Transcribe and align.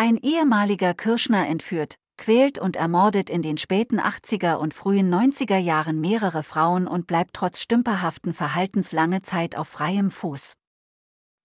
Ein 0.00 0.16
ehemaliger 0.16 0.94
Kirschner 0.94 1.48
entführt, 1.48 1.96
quält 2.16 2.60
und 2.60 2.76
ermordet 2.76 3.28
in 3.28 3.42
den 3.42 3.58
späten 3.58 3.98
80er 3.98 4.54
und 4.54 4.72
frühen 4.72 5.12
90er 5.12 5.58
Jahren 5.58 6.00
mehrere 6.00 6.44
Frauen 6.44 6.86
und 6.86 7.08
bleibt 7.08 7.34
trotz 7.34 7.60
stümperhaften 7.60 8.32
Verhaltens 8.32 8.92
lange 8.92 9.22
Zeit 9.22 9.56
auf 9.56 9.66
freiem 9.66 10.12
Fuß. 10.12 10.52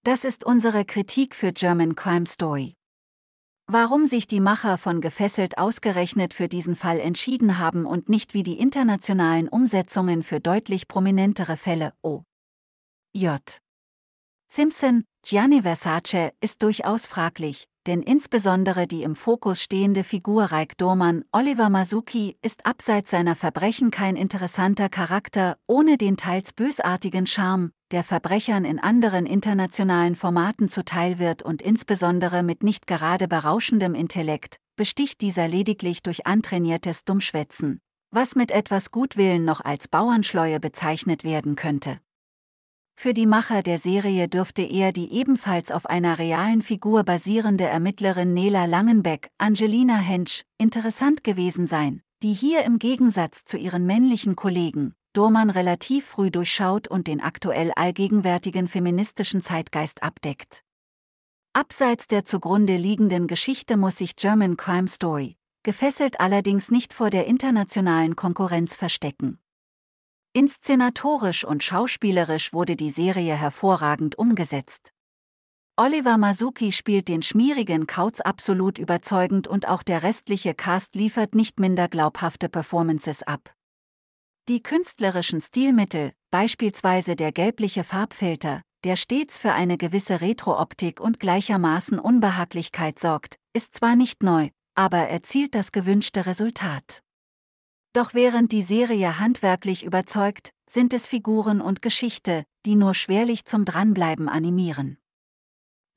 Das 0.03 0.23
ist 0.23 0.43
unsere 0.43 0.85
Kritik 0.85 1.33
für 1.33 1.51
German 1.51 1.95
Crime 1.95 2.27
Story. 2.27 2.75
Warum 3.65 4.05
sich 4.05 4.27
die 4.27 4.39
Macher 4.39 4.77
von 4.77 5.01
Gefesselt 5.01 5.57
ausgerechnet 5.57 6.35
für 6.35 6.47
diesen 6.47 6.75
Fall 6.75 6.99
entschieden 6.99 7.57
haben 7.57 7.87
und 7.87 8.07
nicht 8.07 8.35
wie 8.35 8.43
die 8.43 8.59
internationalen 8.59 9.49
Umsetzungen 9.49 10.21
für 10.21 10.39
deutlich 10.39 10.87
prominentere 10.87 11.57
Fälle, 11.57 11.93
O. 12.03 12.21
J. 13.15 13.41
Simpson, 14.47 15.05
Gianni 15.23 15.63
Versace, 15.63 16.33
ist 16.39 16.61
durchaus 16.61 17.07
fraglich, 17.07 17.65
denn 17.87 18.01
insbesondere 18.01 18.87
die 18.87 19.03
im 19.03 19.15
Fokus 19.15 19.61
stehende 19.61 20.03
Figur 20.03 20.45
Reik 20.45 20.77
Dormann, 20.77 21.25
Oliver 21.31 21.69
Masuki, 21.69 22.37
ist 22.41 22.65
abseits 22.65 23.11
seiner 23.11 23.35
Verbrechen 23.35 23.91
kein 23.91 24.15
interessanter 24.15 24.89
Charakter, 24.89 25.57
ohne 25.67 25.97
den 25.97 26.17
teils 26.17 26.53
bösartigen 26.53 27.27
Charme, 27.27 27.71
der 27.91 28.03
Verbrechern 28.03 28.65
in 28.65 28.79
anderen 28.79 29.25
internationalen 29.25 30.15
Formaten 30.15 30.69
zuteil 30.69 31.19
wird 31.19 31.43
und 31.43 31.61
insbesondere 31.61 32.41
mit 32.41 32.63
nicht 32.63 32.87
gerade 32.87 33.27
berauschendem 33.27 33.93
Intellekt, 33.95 34.57
besticht 34.75 35.21
dieser 35.21 35.47
lediglich 35.47 36.01
durch 36.01 36.25
antrainiertes 36.25 37.03
Dummschwätzen, 37.03 37.79
was 38.11 38.35
mit 38.35 38.51
etwas 38.51 38.91
Gutwillen 38.91 39.45
noch 39.45 39.61
als 39.61 39.87
Bauernschleue 39.87 40.59
bezeichnet 40.59 41.23
werden 41.23 41.55
könnte. 41.55 41.99
Für 42.95 43.13
die 43.13 43.25
Macher 43.25 43.63
der 43.63 43.79
Serie 43.79 44.27
dürfte 44.29 44.61
eher 44.61 44.91
die 44.91 45.11
ebenfalls 45.11 45.71
auf 45.71 45.85
einer 45.85 46.19
realen 46.19 46.61
Figur 46.61 47.03
basierende 47.03 47.65
Ermittlerin 47.65 48.33
Nela 48.33 48.65
Langenbeck, 48.65 49.29
Angelina 49.37 49.97
Hensch, 49.97 50.43
interessant 50.57 51.23
gewesen 51.23 51.67
sein, 51.67 52.01
die 52.21 52.33
hier 52.33 52.63
im 52.63 52.79
Gegensatz 52.79 53.43
zu 53.43 53.57
ihren 53.57 53.85
männlichen 53.85 54.35
Kollegen, 54.35 54.95
Dormann 55.11 55.49
relativ 55.49 56.05
früh 56.05 56.31
durchschaut 56.31 56.87
und 56.87 57.07
den 57.07 57.21
aktuell 57.21 57.71
allgegenwärtigen 57.75 58.67
feministischen 58.67 59.41
Zeitgeist 59.41 60.01
abdeckt. 60.01 60.63
Abseits 61.53 62.07
der 62.07 62.23
zugrunde 62.23 62.77
liegenden 62.77 63.27
Geschichte 63.27 63.77
muss 63.77 63.97
sich 63.97 64.15
German 64.15 64.57
Crime 64.57 64.87
Story, 64.87 65.37
gefesselt 65.61 66.19
allerdings 66.19 66.71
nicht 66.71 66.93
vor 66.93 67.09
der 67.11 67.27
internationalen 67.27 68.15
Konkurrenz 68.15 68.75
verstecken. 68.75 69.37
Inszenatorisch 70.35 71.45
und 71.45 71.61
schauspielerisch 71.61 72.53
wurde 72.53 72.75
die 72.75 72.89
Serie 72.89 73.35
hervorragend 73.35 74.17
umgesetzt. 74.17 74.91
Oliver 75.75 76.17
Masuki 76.17 76.71
spielt 76.71 77.07
den 77.07 77.21
schmierigen 77.21 77.85
Kauz 77.85 78.19
absolut 78.19 78.79
überzeugend 78.79 79.47
und 79.47 79.67
auch 79.67 79.83
der 79.83 80.01
restliche 80.01 80.55
Cast 80.55 80.95
liefert 80.95 81.35
nicht 81.35 81.59
minder 81.59 81.87
glaubhafte 81.87 82.49
Performances 82.49 83.21
ab. 83.21 83.53
Die 84.49 84.63
künstlerischen 84.63 85.39
Stilmittel, 85.39 86.13
beispielsweise 86.31 87.15
der 87.15 87.31
gelbliche 87.31 87.83
Farbfilter, 87.83 88.63
der 88.83 88.95
stets 88.95 89.37
für 89.37 89.53
eine 89.53 89.77
gewisse 89.77 90.19
Retro-Optik 90.19 90.99
und 90.99 91.19
gleichermaßen 91.19 91.99
Unbehaglichkeit 91.99 92.97
sorgt, 92.97 93.35
ist 93.53 93.75
zwar 93.75 93.95
nicht 93.95 94.23
neu, 94.23 94.49
aber 94.73 94.97
erzielt 94.97 95.53
das 95.53 95.71
gewünschte 95.71 96.25
Resultat. 96.25 97.03
Doch 97.93 98.15
während 98.15 98.51
die 98.51 98.63
Serie 98.63 99.19
handwerklich 99.19 99.85
überzeugt, 99.85 100.51
sind 100.67 100.93
es 100.93 101.05
Figuren 101.05 101.61
und 101.61 101.83
Geschichte, 101.83 102.43
die 102.65 102.75
nur 102.75 102.95
schwerlich 102.95 103.45
zum 103.45 103.65
Dranbleiben 103.65 104.27
animieren. 104.27 104.97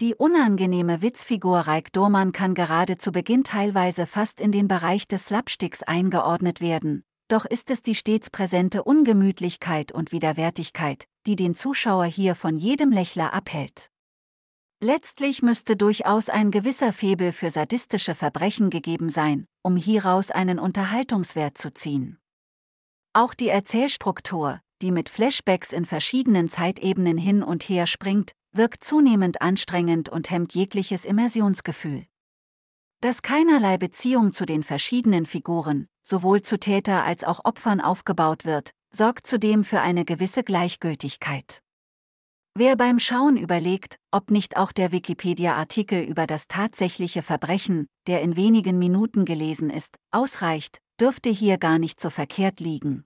Die 0.00 0.14
unangenehme 0.14 1.00
Witzfigur 1.00 1.60
Reik 1.60 1.90
Dormann 1.94 2.32
kann 2.32 2.52
gerade 2.52 2.98
zu 2.98 3.12
Beginn 3.12 3.44
teilweise 3.44 4.04
fast 4.04 4.42
in 4.42 4.52
den 4.52 4.68
Bereich 4.68 5.08
des 5.08 5.26
Slapsticks 5.26 5.82
eingeordnet 5.82 6.60
werden, 6.60 7.02
doch 7.28 7.46
ist 7.46 7.70
es 7.70 7.80
die 7.80 7.94
stets 7.94 8.28
präsente 8.28 8.84
Ungemütlichkeit 8.84 9.90
und 9.90 10.12
Widerwärtigkeit, 10.12 11.06
die 11.26 11.34
den 11.34 11.54
Zuschauer 11.54 12.04
hier 12.04 12.34
von 12.34 12.58
jedem 12.58 12.92
Lächler 12.92 13.32
abhält. 13.32 13.90
Letztlich 14.82 15.40
müsste 15.40 15.74
durchaus 15.74 16.28
ein 16.28 16.50
gewisser 16.50 16.92
Febel 16.92 17.32
für 17.32 17.48
sadistische 17.48 18.14
Verbrechen 18.14 18.68
gegeben 18.68 19.08
sein, 19.08 19.46
um 19.66 19.74
hieraus 19.76 20.30
einen 20.30 20.60
Unterhaltungswert 20.60 21.58
zu 21.58 21.74
ziehen. 21.74 22.18
Auch 23.12 23.34
die 23.34 23.48
Erzählstruktur, 23.48 24.60
die 24.80 24.92
mit 24.92 25.08
Flashbacks 25.08 25.72
in 25.72 25.84
verschiedenen 25.84 26.48
Zeitebenen 26.48 27.18
hin 27.18 27.42
und 27.42 27.64
her 27.64 27.88
springt, 27.88 28.30
wirkt 28.52 28.84
zunehmend 28.84 29.42
anstrengend 29.42 30.08
und 30.08 30.30
hemmt 30.30 30.54
jegliches 30.54 31.04
Immersionsgefühl. 31.04 32.06
Dass 33.00 33.22
keinerlei 33.22 33.76
Beziehung 33.76 34.32
zu 34.32 34.46
den 34.46 34.62
verschiedenen 34.62 35.26
Figuren, 35.26 35.88
sowohl 36.04 36.42
zu 36.42 36.60
Täter 36.60 37.02
als 37.02 37.24
auch 37.24 37.44
Opfern 37.44 37.80
aufgebaut 37.80 38.44
wird, 38.44 38.70
sorgt 38.92 39.26
zudem 39.26 39.64
für 39.64 39.80
eine 39.80 40.04
gewisse 40.04 40.44
Gleichgültigkeit. 40.44 41.60
Wer 42.58 42.74
beim 42.74 42.98
Schauen 42.98 43.36
überlegt, 43.36 43.98
ob 44.10 44.30
nicht 44.30 44.56
auch 44.56 44.72
der 44.72 44.90
Wikipedia-Artikel 44.90 46.02
über 46.02 46.26
das 46.26 46.48
tatsächliche 46.48 47.20
Verbrechen, 47.20 47.86
der 48.06 48.22
in 48.22 48.34
wenigen 48.34 48.78
Minuten 48.78 49.26
gelesen 49.26 49.68
ist, 49.68 49.98
ausreicht, 50.10 50.78
dürfte 50.98 51.28
hier 51.28 51.58
gar 51.58 51.78
nicht 51.78 52.00
so 52.00 52.08
verkehrt 52.08 52.60
liegen. 52.60 53.04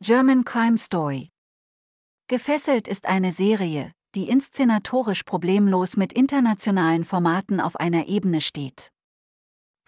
German 0.00 0.46
Crime 0.46 0.78
Story 0.78 1.28
Gefesselt 2.28 2.88
ist 2.88 3.04
eine 3.04 3.30
Serie, 3.30 3.92
die 4.14 4.26
inszenatorisch 4.26 5.24
problemlos 5.24 5.98
mit 5.98 6.14
internationalen 6.14 7.04
Formaten 7.04 7.60
auf 7.60 7.76
einer 7.76 8.08
Ebene 8.08 8.40
steht. 8.40 8.90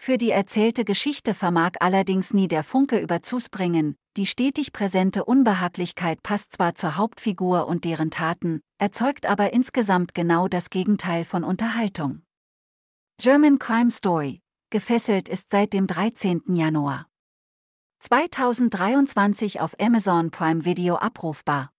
Für 0.01 0.17
die 0.17 0.29
erzählte 0.29 0.85
Geschichte 0.85 1.33
vermag 1.33 1.71
allerdings 1.81 2.33
nie 2.33 2.47
der 2.47 2.63
Funke 2.63 2.99
überzubringen, 2.99 3.97
die 4.15 4.25
stetig 4.25 4.71
präsente 4.71 5.25
Unbehaglichkeit 5.25 6.23
passt 6.23 6.53
zwar 6.53 6.73
zur 6.73 6.95
Hauptfigur 6.95 7.67
und 7.67 7.83
deren 7.83 8.09
Taten, 8.09 8.61
erzeugt 8.77 9.25
aber 9.25 9.51
insgesamt 9.51 10.15
genau 10.15 10.47
das 10.47 10.69
Gegenteil 10.69 11.25
von 11.25 11.43
Unterhaltung. 11.43 12.21
German 13.17 13.59
Crime 13.59 13.91
Story, 13.91 14.39
gefesselt 14.69 15.27
ist 15.27 15.51
seit 15.51 15.73
dem 15.73 15.85
13. 15.85 16.43
Januar 16.47 17.07
2023 17.99 19.59
auf 19.59 19.75
Amazon 19.81 20.31
Prime 20.31 20.63
Video 20.63 20.95
abrufbar. 20.95 21.71